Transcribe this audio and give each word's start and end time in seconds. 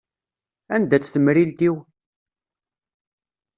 Anda-tt 0.75 1.11
temrilt-iw? 1.13 1.75